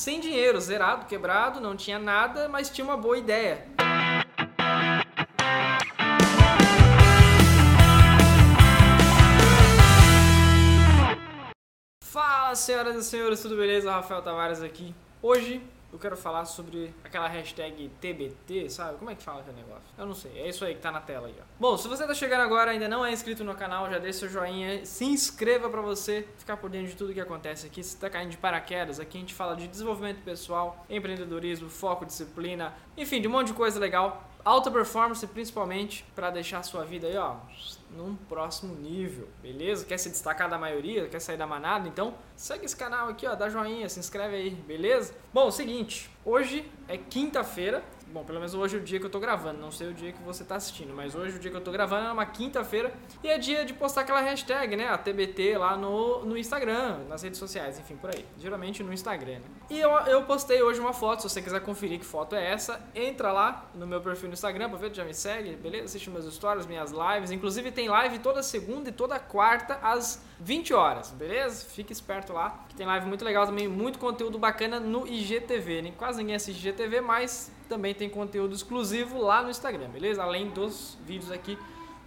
sem 0.00 0.18
dinheiro, 0.18 0.58
zerado, 0.58 1.04
quebrado, 1.04 1.60
não 1.60 1.76
tinha 1.76 1.98
nada, 1.98 2.48
mas 2.48 2.70
tinha 2.70 2.86
uma 2.86 2.96
boa 2.96 3.18
ideia. 3.18 3.66
Fala, 12.02 12.54
senhoras 12.54 12.96
e 12.96 13.04
senhores, 13.04 13.42
tudo 13.42 13.56
beleza? 13.56 13.92
Rafael 13.92 14.22
Tavares 14.22 14.62
aqui. 14.62 14.94
Hoje 15.20 15.60
eu 15.92 15.98
quero 15.98 16.16
falar 16.16 16.44
sobre 16.44 16.94
aquela 17.04 17.28
hashtag 17.28 17.90
TBT, 18.00 18.70
sabe? 18.70 18.98
Como 18.98 19.10
é 19.10 19.14
que 19.14 19.22
fala 19.22 19.40
aquele 19.40 19.56
negócio? 19.56 19.82
Eu 19.98 20.06
não 20.06 20.14
sei, 20.14 20.38
é 20.38 20.48
isso 20.48 20.64
aí 20.64 20.74
que 20.74 20.80
tá 20.80 20.90
na 20.90 21.00
tela 21.00 21.26
aí, 21.26 21.34
ó. 21.38 21.44
Bom, 21.58 21.76
se 21.76 21.88
você 21.88 22.06
tá 22.06 22.14
chegando 22.14 22.42
agora 22.42 22.70
e 22.70 22.74
ainda 22.74 22.88
não 22.88 23.04
é 23.04 23.12
inscrito 23.12 23.44
no 23.44 23.54
canal, 23.54 23.90
já 23.90 23.98
deixa 23.98 24.20
seu 24.20 24.28
joinha, 24.28 24.84
se 24.84 25.04
inscreva 25.04 25.68
pra 25.68 25.80
você 25.80 26.26
ficar 26.38 26.56
por 26.56 26.70
dentro 26.70 26.88
de 26.88 26.96
tudo 26.96 27.12
que 27.12 27.20
acontece 27.20 27.66
aqui. 27.66 27.82
Se 27.82 27.96
tá 27.96 28.08
caindo 28.08 28.30
de 28.30 28.36
paraquedas, 28.36 29.00
aqui 29.00 29.18
a 29.18 29.20
gente 29.20 29.34
fala 29.34 29.56
de 29.56 29.66
desenvolvimento 29.66 30.22
pessoal, 30.22 30.84
empreendedorismo, 30.88 31.68
foco, 31.68 32.04
disciplina, 32.04 32.74
enfim, 32.96 33.20
de 33.20 33.28
um 33.28 33.30
monte 33.30 33.48
de 33.48 33.54
coisa 33.54 33.78
legal. 33.78 34.28
Alta 34.44 34.70
performance, 34.70 35.26
principalmente, 35.26 36.04
para 36.14 36.30
deixar 36.30 36.58
a 36.58 36.62
sua 36.62 36.84
vida 36.84 37.06
aí, 37.06 37.16
ó, 37.16 37.36
num 37.90 38.16
próximo 38.16 38.74
nível, 38.74 39.28
beleza? 39.42 39.84
Quer 39.84 39.98
se 39.98 40.08
destacar 40.08 40.48
da 40.48 40.56
maioria, 40.56 41.08
quer 41.08 41.20
sair 41.20 41.36
da 41.36 41.46
manada? 41.46 41.86
Então, 41.86 42.14
segue 42.36 42.64
esse 42.64 42.76
canal 42.76 43.08
aqui, 43.08 43.26
ó, 43.26 43.34
dá 43.34 43.50
joinha, 43.50 43.88
se 43.88 44.00
inscreve 44.00 44.36
aí, 44.36 44.50
beleza? 44.50 45.14
Bom, 45.32 45.50
seguinte, 45.50 46.10
hoje 46.24 46.70
é 46.88 46.96
quinta-feira, 46.96 47.84
Bom, 48.12 48.24
pelo 48.24 48.40
menos 48.40 48.54
hoje 48.54 48.76
é 48.76 48.80
o 48.80 48.82
dia 48.82 48.98
que 48.98 49.06
eu 49.06 49.10
tô 49.10 49.20
gravando, 49.20 49.60
não 49.60 49.70
sei 49.70 49.86
o 49.88 49.94
dia 49.94 50.10
que 50.10 50.20
você 50.22 50.42
tá 50.42 50.56
assistindo, 50.56 50.92
mas 50.92 51.14
hoje 51.14 51.36
o 51.36 51.38
dia 51.38 51.48
que 51.48 51.56
eu 51.56 51.60
tô 51.60 51.70
gravando 51.70 52.08
é 52.08 52.12
uma 52.12 52.26
quinta-feira 52.26 52.92
e 53.22 53.28
é 53.28 53.38
dia 53.38 53.64
de 53.64 53.72
postar 53.72 54.00
aquela 54.00 54.20
hashtag, 54.20 54.74
né, 54.74 54.88
a 54.88 54.98
TBT 54.98 55.56
lá 55.56 55.76
no, 55.76 56.24
no 56.24 56.36
Instagram, 56.36 57.04
nas 57.08 57.22
redes 57.22 57.38
sociais, 57.38 57.78
enfim, 57.78 57.94
por 57.94 58.10
aí. 58.12 58.26
Geralmente 58.36 58.82
no 58.82 58.92
Instagram, 58.92 59.34
né? 59.34 59.44
E 59.70 59.78
eu, 59.78 59.90
eu 59.90 60.24
postei 60.24 60.60
hoje 60.60 60.80
uma 60.80 60.92
foto, 60.92 61.22
se 61.22 61.30
você 61.30 61.40
quiser 61.40 61.60
conferir 61.60 62.00
que 62.00 62.04
foto 62.04 62.34
é 62.34 62.50
essa, 62.50 62.84
entra 62.96 63.30
lá 63.30 63.70
no 63.74 63.86
meu 63.86 64.00
perfil 64.00 64.28
no 64.28 64.34
Instagram, 64.34 64.66
aproveita, 64.66 64.96
já 64.96 65.04
me 65.04 65.14
segue, 65.14 65.54
beleza? 65.54 65.84
Assiste 65.84 66.10
meus 66.10 66.34
stories, 66.34 66.66
minhas 66.66 66.90
lives, 66.90 67.30
inclusive 67.30 67.70
tem 67.70 67.88
live 67.88 68.18
toda 68.18 68.42
segunda 68.42 68.88
e 68.88 68.92
toda 68.92 69.20
quarta 69.20 69.78
às 69.80 70.20
20 70.40 70.74
horas, 70.74 71.12
beleza? 71.12 71.64
Fique 71.64 71.92
esperto 71.92 72.32
lá, 72.32 72.64
que 72.68 72.74
tem 72.74 72.86
live 72.86 73.06
muito 73.06 73.24
legal 73.24 73.46
também, 73.46 73.68
muito 73.68 74.00
conteúdo 74.00 74.36
bacana 74.36 74.80
no 74.80 75.06
IGTV, 75.06 75.82
nem 75.82 75.92
quase 75.92 76.18
ninguém 76.18 76.34
assiste 76.34 76.66
IGTV, 76.66 77.00
mas 77.00 77.52
também 77.70 77.94
tem 77.94 78.10
conteúdo 78.10 78.52
exclusivo 78.52 79.18
lá 79.22 79.44
no 79.44 79.48
Instagram, 79.48 79.88
beleza? 79.90 80.20
Além 80.20 80.50
dos 80.50 80.98
vídeos 81.06 81.30
aqui 81.30 81.56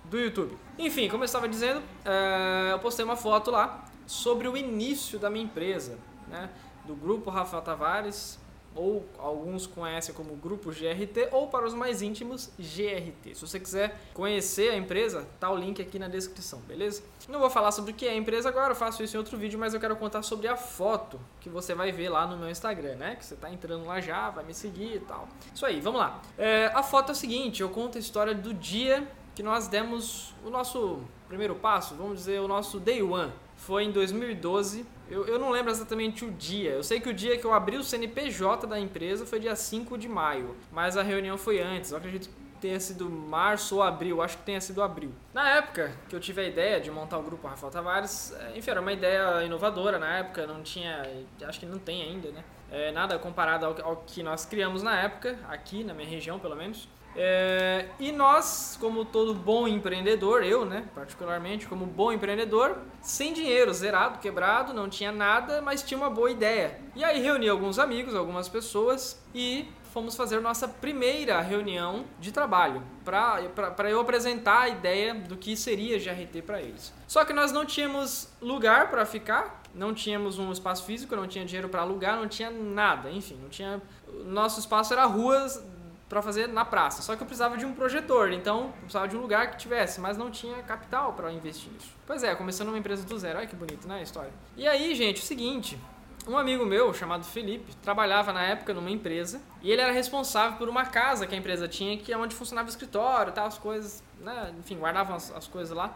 do 0.03 0.19
YouTube. 0.19 0.57
Enfim, 0.77 1.07
como 1.07 1.23
eu 1.23 1.25
estava 1.25 1.47
dizendo, 1.47 1.79
uh, 1.79 2.71
eu 2.71 2.79
postei 2.79 3.05
uma 3.05 3.15
foto 3.15 3.49
lá 3.49 3.85
sobre 4.05 4.49
o 4.49 4.57
início 4.57 5.17
da 5.17 5.29
minha 5.29 5.45
empresa, 5.45 5.97
né? 6.27 6.49
Do 6.85 6.93
grupo 6.93 7.29
Rafael 7.29 7.63
Tavares, 7.63 8.37
ou 8.75 9.05
alguns 9.17 9.67
conhecem 9.67 10.13
como 10.13 10.35
Grupo 10.35 10.69
GRT, 10.69 11.29
ou 11.31 11.47
para 11.47 11.65
os 11.65 11.73
mais 11.73 12.01
íntimos, 12.01 12.51
GRT. 12.57 13.35
Se 13.35 13.41
você 13.41 13.59
quiser 13.59 13.99
conhecer 14.13 14.69
a 14.69 14.77
empresa, 14.77 15.27
tá 15.39 15.49
o 15.49 15.55
link 15.55 15.81
aqui 15.81 15.99
na 15.99 16.07
descrição, 16.07 16.59
beleza? 16.61 17.03
Não 17.27 17.39
vou 17.39 17.49
falar 17.49 17.71
sobre 17.71 17.91
o 17.91 17.93
que 17.93 18.05
é 18.05 18.11
a 18.11 18.15
empresa 18.15 18.49
agora, 18.49 18.71
eu 18.71 18.75
faço 18.75 19.03
isso 19.03 19.15
em 19.15 19.19
outro 19.19 19.37
vídeo, 19.37 19.59
mas 19.59 19.73
eu 19.73 19.79
quero 19.79 19.95
contar 19.95 20.21
sobre 20.23 20.47
a 20.47 20.57
foto 20.57 21.19
que 21.39 21.49
você 21.49 21.73
vai 21.73 21.91
ver 21.91 22.09
lá 22.09 22.25
no 22.25 22.37
meu 22.37 22.49
Instagram, 22.49 22.95
né? 22.95 23.15
Que 23.15 23.25
você 23.25 23.35
tá 23.35 23.51
entrando 23.51 23.85
lá 23.85 24.01
já, 24.01 24.29
vai 24.29 24.43
me 24.43 24.53
seguir 24.53 24.95
e 24.95 24.99
tal. 24.99 25.27
Isso 25.53 25.65
aí, 25.65 25.79
vamos 25.79 25.99
lá. 25.99 26.21
É, 26.37 26.71
a 26.73 26.83
foto 26.83 27.09
é 27.09 27.11
o 27.11 27.15
seguinte, 27.15 27.61
eu 27.61 27.69
conto 27.69 27.97
a 27.97 28.01
história 28.01 28.33
do 28.33 28.53
dia 28.53 29.07
que 29.35 29.41
nós 29.41 29.67
demos 29.67 30.33
o 30.45 30.49
nosso 30.49 31.01
primeiro 31.27 31.55
passo, 31.55 31.95
vamos 31.95 32.17
dizer, 32.17 32.39
o 32.39 32.47
nosso 32.47 32.79
day 32.79 33.01
one. 33.01 33.31
Foi 33.65 33.85
em 33.85 33.91
2012, 33.91 34.85
eu, 35.09 35.25
eu 35.25 35.39
não 35.39 35.49
lembro 35.49 35.71
exatamente 35.71 36.25
o 36.25 36.31
dia. 36.31 36.71
Eu 36.71 36.83
sei 36.83 36.99
que 36.99 37.07
o 37.07 37.13
dia 37.13 37.37
que 37.37 37.45
eu 37.45 37.53
abri 37.53 37.77
o 37.77 37.83
CNPJ 37.83 38.67
da 38.67 38.77
empresa 38.77 39.25
foi 39.25 39.39
dia 39.39 39.55
5 39.55 39.97
de 39.97 40.09
maio, 40.09 40.53
mas 40.69 40.97
a 40.97 41.01
reunião 41.01 41.37
foi 41.37 41.61
antes. 41.61 41.91
Eu 41.91 41.97
acredito 41.97 42.27
que 42.27 42.35
tenha 42.59 42.77
sido 42.77 43.09
março 43.09 43.75
ou 43.75 43.83
abril, 43.83 44.21
acho 44.21 44.37
que 44.37 44.43
tenha 44.43 44.59
sido 44.59 44.83
abril. 44.83 45.13
Na 45.33 45.49
época 45.49 45.95
que 46.09 46.15
eu 46.15 46.19
tive 46.19 46.41
a 46.41 46.43
ideia 46.43 46.81
de 46.81 46.91
montar 46.91 47.17
o 47.17 47.23
grupo 47.23 47.47
Rafael 47.47 47.71
Tavares, 47.71 48.33
é, 48.37 48.57
enfim, 48.57 48.71
era 48.71 48.81
uma 48.81 48.91
ideia 48.91 49.43
inovadora 49.45 49.97
na 49.97 50.17
época, 50.17 50.45
não 50.45 50.61
tinha, 50.61 51.01
acho 51.43 51.57
que 51.57 51.65
não 51.65 51.79
tem 51.79 52.01
ainda, 52.01 52.31
né? 52.31 52.43
É, 52.73 52.91
nada 52.91 53.19
comparado 53.19 53.67
ao, 53.67 53.75
ao 53.85 53.97
que 53.97 54.23
nós 54.23 54.45
criamos 54.47 54.81
na 54.81 54.99
época, 54.99 55.37
aqui 55.47 55.83
na 55.83 55.93
minha 55.93 56.09
região 56.09 56.39
pelo 56.39 56.55
menos. 56.55 56.89
É, 57.15 57.85
e 57.99 58.11
nós, 58.11 58.75
como 58.81 59.05
todo 59.05 59.35
bom 59.35 59.67
empreendedor, 59.67 60.43
eu, 60.43 60.65
né, 60.65 60.85
particularmente, 60.95 61.67
como 61.67 61.85
bom 61.85 62.11
empreendedor, 62.11 62.79
sem 62.99 63.31
dinheiro, 63.31 63.71
zerado, 63.71 64.17
quebrado, 64.17 64.73
não 64.73 64.89
tinha 64.89 65.11
nada, 65.11 65.61
mas 65.61 65.83
tinha 65.83 65.99
uma 65.99 66.09
boa 66.09 66.31
ideia. 66.31 66.79
E 66.95 67.03
aí 67.03 67.21
reuni 67.21 67.47
alguns 67.47 67.77
amigos, 67.77 68.15
algumas 68.15 68.49
pessoas 68.49 69.23
e 69.35 69.67
fomos 69.93 70.15
fazer 70.15 70.41
nossa 70.41 70.67
primeira 70.67 71.39
reunião 71.39 72.05
de 72.19 72.31
trabalho 72.31 72.81
para 73.05 73.91
eu 73.91 73.99
apresentar 73.99 74.61
a 74.61 74.69
ideia 74.69 75.13
do 75.13 75.37
que 75.37 75.55
seria 75.55 75.99
GRT 75.99 76.41
para 76.41 76.59
eles. 76.59 76.91
Só 77.07 77.23
que 77.23 77.31
nós 77.31 77.51
não 77.51 77.63
tínhamos 77.63 78.27
lugar 78.41 78.89
para 78.89 79.05
ficar, 79.05 79.61
não 79.73 79.93
tínhamos 79.93 80.39
um 80.39 80.51
espaço 80.51 80.83
físico, 80.83 81.15
não 81.15 81.27
tinha 81.27 81.45
dinheiro 81.45 81.69
para 81.69 81.81
alugar, 81.81 82.17
não 82.17 82.27
tinha 82.27 82.49
nada, 82.49 83.11
enfim, 83.11 83.37
não 83.39 83.49
tinha. 83.49 83.79
Nosso 84.25 84.59
espaço 84.59 84.93
era 84.93 85.05
ruas 85.05 85.63
para 86.09 86.23
fazer 86.23 86.47
na 86.47 86.65
praça. 86.65 87.03
Só 87.03 87.15
que 87.15 87.21
eu 87.21 87.27
precisava 87.27 87.55
de 87.55 87.65
um 87.65 87.73
projetor, 87.73 88.31
então 88.31 88.71
precisava 88.79 89.07
de 89.07 89.15
um 89.15 89.21
lugar 89.21 89.51
que 89.51 89.57
tivesse, 89.57 90.01
mas 90.01 90.17
não 90.17 90.31
tinha 90.31 90.61
capital 90.63 91.13
para 91.13 91.31
investir 91.31 91.71
nisso. 91.71 91.91
Pois 92.07 92.23
é, 92.23 92.33
começando 92.33 92.69
uma 92.69 92.77
empresa 92.79 93.03
do 93.03 93.17
zero. 93.17 93.37
Olha 93.37 93.47
que 93.47 93.55
bonito, 93.55 93.87
né, 93.87 93.99
a 93.99 94.01
história. 94.01 94.31
E 94.57 94.67
aí, 94.67 94.95
gente, 94.95 95.21
o 95.21 95.25
seguinte, 95.25 95.79
um 96.27 96.37
amigo 96.37 96.65
meu, 96.65 96.93
chamado 96.93 97.23
Felipe, 97.25 97.75
trabalhava 97.77 98.31
na 98.31 98.43
época 98.43 98.73
numa 98.73 98.89
empresa 98.89 99.41
e 99.61 99.71
ele 99.71 99.81
era 99.81 99.91
responsável 99.91 100.57
por 100.57 100.69
uma 100.69 100.85
casa 100.85 101.27
que 101.27 101.35
a 101.35 101.37
empresa 101.37 101.67
tinha, 101.67 101.97
que 101.97 102.13
é 102.13 102.17
onde 102.17 102.35
funcionava 102.35 102.67
o 102.67 102.69
escritório, 102.69 103.33
tal, 103.33 103.47
as 103.47 103.57
coisas, 103.57 104.03
né? 104.19 104.53
Enfim, 104.59 104.77
guardavam 104.77 105.15
as, 105.15 105.31
as 105.31 105.47
coisas 105.47 105.75
lá. 105.75 105.87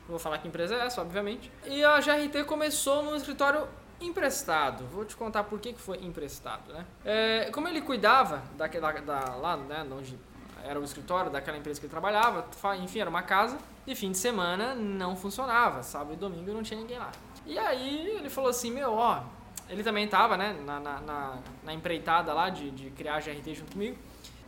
Não 0.00 0.10
vou 0.10 0.18
falar 0.18 0.38
que 0.38 0.48
empresa 0.48 0.74
é 0.74 0.86
essa, 0.86 1.00
obviamente. 1.00 1.50
E 1.66 1.82
a 1.84 1.98
GRT 1.98 2.44
começou 2.44 3.02
num 3.02 3.16
escritório 3.16 3.66
emprestado. 4.00 4.84
Vou 4.86 5.04
te 5.04 5.16
contar 5.16 5.44
por 5.44 5.58
que, 5.58 5.72
que 5.72 5.80
foi 5.80 5.98
emprestado, 5.98 6.72
né? 6.72 6.84
É, 7.04 7.50
como 7.52 7.68
ele 7.68 7.80
cuidava 7.80 8.42
da, 8.56 8.66
da, 8.66 8.92
da, 8.92 9.34
lá, 9.36 9.56
né, 9.56 9.86
onde 9.90 10.18
era 10.62 10.80
o 10.80 10.84
escritório 10.84 11.30
daquela 11.30 11.56
empresa 11.56 11.78
que 11.78 11.86
ele 11.86 11.90
trabalhava, 11.90 12.46
enfim, 12.82 13.00
era 13.00 13.10
uma 13.10 13.22
casa, 13.22 13.58
e 13.86 13.94
fim 13.94 14.10
de 14.10 14.18
semana 14.18 14.74
não 14.74 15.14
funcionava, 15.14 15.82
sábado 15.82 16.14
e 16.14 16.16
domingo 16.16 16.52
não 16.52 16.62
tinha 16.62 16.80
ninguém 16.80 16.98
lá. 16.98 17.12
E 17.46 17.58
aí 17.58 18.08
ele 18.16 18.30
falou 18.30 18.48
assim, 18.48 18.70
meu, 18.70 18.94
ó, 18.94 19.22
ele 19.68 19.82
também 19.82 20.06
tava, 20.06 20.36
né, 20.36 20.56
na, 20.64 20.80
na, 20.80 21.38
na, 21.62 21.74
empreitada 21.74 22.32
lá 22.32 22.50
de, 22.50 22.70
de 22.70 22.90
criar 22.90 23.16
a 23.16 23.20
GRT 23.20 23.54
junto 23.54 23.72
comigo, 23.72 23.96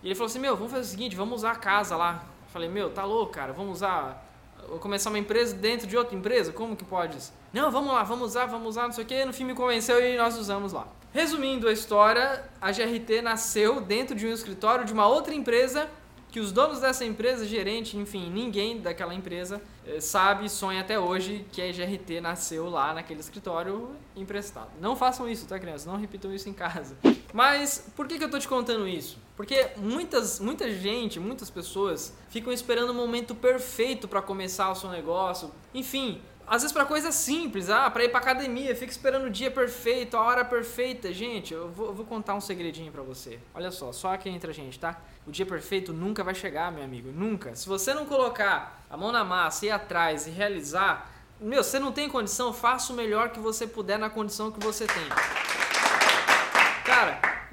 e 0.02 0.08
ele 0.08 0.14
falou 0.14 0.26
assim, 0.26 0.38
meu, 0.38 0.56
vamos 0.56 0.72
fazer 0.72 0.84
o 0.84 0.90
seguinte, 0.90 1.16
vamos 1.16 1.36
usar 1.36 1.52
a 1.52 1.56
casa 1.56 1.96
lá. 1.96 2.24
Eu 2.44 2.50
falei, 2.50 2.68
meu, 2.68 2.90
tá 2.90 3.04
louco, 3.04 3.32
cara, 3.32 3.52
vamos 3.52 3.76
usar 3.76 4.26
Vou 4.68 4.78
começar 4.78 5.10
uma 5.10 5.18
empresa 5.18 5.54
dentro 5.54 5.86
de 5.86 5.96
outra 5.96 6.16
empresa? 6.16 6.52
Como 6.52 6.76
que 6.76 6.84
pode 6.84 7.18
isso? 7.18 7.32
Não, 7.52 7.70
vamos 7.70 7.92
lá, 7.92 8.02
vamos 8.02 8.30
usar, 8.30 8.46
vamos 8.46 8.68
usar, 8.70 8.82
não 8.84 8.92
sei 8.92 9.04
o 9.04 9.06
que. 9.06 9.24
No 9.24 9.32
fim 9.32 9.44
me 9.44 9.54
convenceu 9.54 10.00
e 10.04 10.16
nós 10.16 10.36
usamos 10.36 10.72
lá. 10.72 10.88
Resumindo 11.12 11.68
a 11.68 11.72
história, 11.72 12.44
a 12.60 12.72
GRT 12.72 13.22
nasceu 13.22 13.80
dentro 13.80 14.14
de 14.16 14.26
um 14.26 14.32
escritório 14.32 14.84
de 14.84 14.92
uma 14.92 15.06
outra 15.06 15.34
empresa 15.34 15.88
que 16.30 16.40
os 16.40 16.52
donos 16.52 16.80
dessa 16.80 17.04
empresa, 17.04 17.46
gerente, 17.46 17.96
enfim, 17.96 18.28
ninguém 18.28 18.80
daquela 18.80 19.14
empresa 19.14 19.62
sabe 20.00 20.46
e 20.46 20.50
sonha 20.50 20.80
até 20.80 20.98
hoje 20.98 21.46
que 21.52 21.62
a 21.62 21.72
GRT 21.72 22.20
nasceu 22.20 22.68
lá 22.68 22.94
naquele 22.94 23.20
escritório 23.20 23.90
emprestado. 24.14 24.70
Não 24.80 24.96
façam 24.96 25.28
isso, 25.28 25.46
tá, 25.46 25.58
criança? 25.58 25.90
Não 25.90 25.98
repitam 25.98 26.32
isso 26.34 26.48
em 26.48 26.52
casa. 26.52 26.96
Mas 27.32 27.90
por 27.94 28.06
que, 28.08 28.18
que 28.18 28.24
eu 28.24 28.30
tô 28.30 28.38
te 28.38 28.48
contando 28.48 28.88
isso? 28.88 29.18
Porque 29.36 29.70
muitas, 29.76 30.40
muita 30.40 30.70
gente, 30.70 31.20
muitas 31.20 31.50
pessoas 31.50 32.14
ficam 32.28 32.52
esperando 32.52 32.90
o 32.90 32.94
momento 32.94 33.34
perfeito 33.34 34.08
para 34.08 34.22
começar 34.22 34.70
o 34.70 34.74
seu 34.74 34.90
negócio. 34.90 35.50
Enfim, 35.74 36.22
às 36.46 36.62
vezes 36.62 36.72
para 36.72 36.84
coisas 36.84 37.14
simples, 37.14 37.68
ah, 37.68 37.90
para 37.90 38.04
ir 38.04 38.08
para 38.08 38.20
academia, 38.20 38.74
fica 38.74 38.90
esperando 38.90 39.26
o 39.26 39.30
dia 39.30 39.50
perfeito, 39.50 40.16
a 40.16 40.22
hora 40.22 40.44
perfeita. 40.44 41.12
Gente, 41.12 41.52
eu 41.52 41.68
vou, 41.70 41.86
eu 41.88 41.92
vou 41.92 42.06
contar 42.06 42.34
um 42.34 42.40
segredinho 42.40 42.92
para 42.92 43.02
você. 43.02 43.40
Olha 43.52 43.70
só, 43.70 43.92
só 43.92 44.14
aqui 44.14 44.28
entre 44.28 44.50
a 44.50 44.54
gente, 44.54 44.78
tá? 44.78 45.00
O 45.26 45.32
dia 45.32 45.44
perfeito 45.44 45.92
nunca 45.92 46.22
vai 46.22 46.34
chegar, 46.34 46.70
meu 46.70 46.84
amigo, 46.84 47.10
nunca. 47.10 47.56
Se 47.56 47.68
você 47.68 47.92
não 47.92 48.06
colocar 48.06 48.84
a 48.88 48.96
mão 48.96 49.10
na 49.10 49.24
massa, 49.24 49.66
ir 49.66 49.70
atrás 49.70 50.28
e 50.28 50.30
realizar, 50.30 51.10
meu, 51.40 51.64
você 51.64 51.80
não 51.80 51.90
tem 51.90 52.08
condição, 52.08 52.52
faça 52.52 52.92
o 52.92 52.96
melhor 52.96 53.30
que 53.30 53.40
você 53.40 53.66
puder 53.66 53.98
na 53.98 54.08
condição 54.08 54.52
que 54.52 54.60
você 54.64 54.86
tem. 54.86 55.65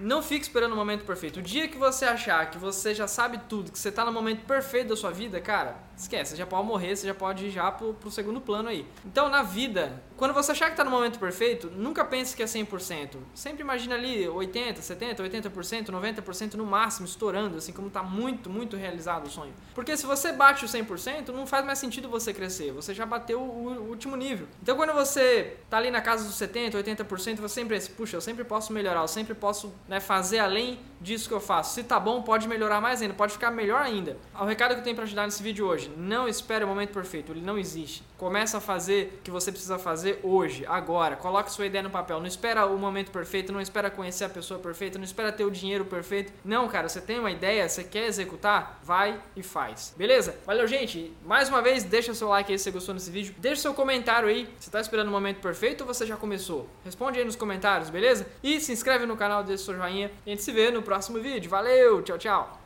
Não 0.03 0.21
fique 0.21 0.43
esperando 0.43 0.73
o 0.73 0.75
momento 0.75 1.05
perfeito. 1.05 1.39
O 1.39 1.41
dia 1.41 1.65
que 1.69 1.77
você 1.77 2.03
achar 2.03 2.51
que 2.51 2.57
você 2.57 2.93
já 2.93 3.07
sabe 3.07 3.39
tudo, 3.47 3.71
que 3.71 3.79
você 3.79 3.89
tá 3.89 4.03
no 4.03 4.11
momento 4.11 4.45
perfeito 4.45 4.89
da 4.89 4.97
sua 4.97 5.11
vida, 5.11 5.39
cara, 5.39 5.77
esquece, 5.95 6.31
você 6.31 6.37
já 6.37 6.45
pode 6.45 6.67
morrer, 6.67 6.93
você 6.93 7.07
já 7.07 7.13
pode 7.13 7.45
ir 7.45 7.51
já 7.51 7.71
pro, 7.71 7.93
pro 7.93 8.11
segundo 8.11 8.41
plano 8.41 8.67
aí. 8.67 8.85
Então, 9.05 9.29
na 9.29 9.43
vida, 9.43 10.03
quando 10.17 10.33
você 10.33 10.51
achar 10.51 10.69
que 10.69 10.75
tá 10.75 10.83
no 10.83 10.91
momento 10.91 11.19
perfeito, 11.19 11.69
nunca 11.69 12.03
pense 12.03 12.35
que 12.35 12.43
é 12.43 12.45
100%. 12.45 13.17
Sempre 13.33 13.61
imagina 13.61 13.95
ali 13.95 14.27
80, 14.27 14.81
70, 14.81 15.23
80%, 15.23 15.85
90% 15.87 16.53
no 16.55 16.65
máximo, 16.65 17.05
estourando, 17.05 17.57
assim 17.57 17.71
como 17.71 17.89
tá 17.89 18.03
muito, 18.03 18.49
muito 18.49 18.75
realizado 18.75 19.27
o 19.27 19.29
sonho. 19.29 19.53
Porque 19.73 19.95
se 19.95 20.05
você 20.05 20.31
bate 20.31 20.65
o 20.65 20.67
100%, 20.67 21.29
não 21.29 21.47
faz 21.47 21.65
mais 21.65 21.79
sentido 21.79 22.09
você 22.09 22.33
crescer, 22.33 22.71
você 22.71 22.93
já 22.93 23.05
bateu 23.05 23.39
o, 23.39 23.89
último 23.89 24.15
nível. 24.15 24.47
Então, 24.61 24.75
quando 24.75 24.93
você 24.93 25.57
tá 25.69 25.77
ali 25.77 25.91
na 25.91 26.01
casa 26.01 26.25
dos 26.25 26.35
70, 26.35 26.77
80%, 26.77 27.37
você 27.37 27.55
sempre 27.55 27.75
pensa, 27.75 27.91
puxa, 27.95 28.17
eu 28.17 28.21
sempre 28.21 28.43
posso 28.43 28.73
melhorar, 28.73 29.01
eu 29.01 29.07
sempre 29.07 29.33
posso 29.33 29.73
né, 29.93 29.99
fazer 29.99 30.39
além 30.39 30.79
disso 30.99 31.27
que 31.27 31.33
eu 31.35 31.39
faço. 31.39 31.75
Se 31.75 31.83
tá 31.83 31.99
bom, 31.99 32.21
pode 32.21 32.47
melhorar 32.47 32.79
mais 32.81 33.01
ainda, 33.01 33.13
pode 33.13 33.33
ficar 33.33 33.51
melhor 33.51 33.81
ainda. 33.81 34.17
O 34.39 34.45
recado 34.45 34.73
que 34.73 34.79
eu 34.79 34.83
tenho 34.83 34.95
para 34.95 35.03
ajudar 35.03 35.25
nesse 35.25 35.43
vídeo 35.43 35.67
hoje, 35.67 35.91
não 35.97 36.27
espere 36.27 36.63
o 36.63 36.67
momento 36.67 36.91
perfeito, 36.91 37.31
ele 37.31 37.41
não 37.41 37.57
existe. 37.57 38.03
Começa 38.17 38.57
a 38.57 38.61
fazer 38.61 39.17
o 39.19 39.21
que 39.21 39.29
você 39.29 39.51
precisa 39.51 39.77
fazer 39.77 40.19
hoje, 40.23 40.65
agora. 40.65 41.17
Coloque 41.17 41.51
sua 41.51 41.65
ideia 41.65 41.83
no 41.83 41.89
papel. 41.89 42.19
Não 42.19 42.25
espera 42.25 42.65
o 42.65 42.77
momento 42.77 43.11
perfeito, 43.11 43.51
não 43.51 43.59
espera 43.59 43.91
conhecer 43.91 44.23
a 44.23 44.29
pessoa 44.29 44.59
perfeita, 44.59 44.97
não 44.97 45.03
espera 45.03 45.29
ter 45.31 45.43
o 45.43 45.51
dinheiro 45.51 45.83
perfeito. 45.83 46.31
Não, 46.43 46.69
cara, 46.69 46.87
você 46.87 47.01
tem 47.01 47.19
uma 47.19 47.31
ideia, 47.31 47.67
você 47.67 47.83
quer 47.83 48.05
executar, 48.05 48.79
vai 48.81 49.21
e 49.35 49.43
faz. 49.43 49.93
Beleza? 49.97 50.37
Valeu, 50.45 50.65
gente. 50.65 51.11
Mais 51.25 51.49
uma 51.49 51.61
vez, 51.61 51.83
deixa 51.83 52.13
seu 52.13 52.29
like 52.29 52.49
aí 52.49 52.57
se 52.57 52.63
você 52.63 52.71
gostou 52.71 52.95
desse 52.95 53.11
vídeo. 53.11 53.35
Deixa 53.39 53.63
seu 53.63 53.73
comentário 53.73 54.29
aí. 54.29 54.47
Você 54.57 54.71
tá 54.71 54.79
esperando 54.79 55.09
o 55.09 55.11
momento 55.11 55.41
perfeito 55.41 55.81
ou 55.81 55.87
você 55.87 56.05
já 56.05 56.15
começou? 56.15 56.69
Responde 56.85 57.19
aí 57.19 57.25
nos 57.25 57.35
comentários, 57.35 57.89
beleza? 57.89 58.25
E 58.41 58.61
se 58.61 58.71
inscreve 58.71 59.05
no 59.05 59.17
canal, 59.17 59.43
deixa 59.43 59.72
seu 59.73 59.77
joinha. 59.77 60.11
E 60.25 60.31
a 60.31 60.35
gente 60.35 60.43
se 60.43 60.51
vê 60.51 60.71
no 60.71 60.81
próximo 60.81 61.19
vídeo. 61.19 61.49
Valeu, 61.49 62.01
tchau, 62.01 62.17
tchau. 62.17 62.59